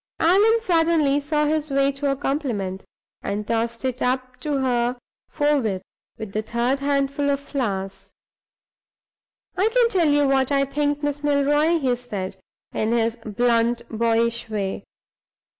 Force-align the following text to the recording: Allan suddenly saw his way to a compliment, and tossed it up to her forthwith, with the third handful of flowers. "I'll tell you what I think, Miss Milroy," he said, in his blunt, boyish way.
Allan 0.19 0.61
suddenly 0.61 1.19
saw 1.19 1.45
his 1.45 1.69
way 1.69 1.91
to 1.91 2.09
a 2.09 2.15
compliment, 2.15 2.83
and 3.21 3.45
tossed 3.47 3.85
it 3.85 4.01
up 4.01 4.39
to 4.39 4.53
her 4.53 4.97
forthwith, 5.29 5.83
with 6.17 6.31
the 6.31 6.41
third 6.41 6.79
handful 6.79 7.29
of 7.29 7.39
flowers. 7.39 8.09
"I'll 9.55 9.69
tell 9.91 10.07
you 10.09 10.27
what 10.27 10.51
I 10.51 10.65
think, 10.65 11.03
Miss 11.03 11.23
Milroy," 11.23 11.77
he 11.77 11.95
said, 11.95 12.37
in 12.73 12.93
his 12.93 13.15
blunt, 13.17 13.87
boyish 13.95 14.49
way. 14.49 14.85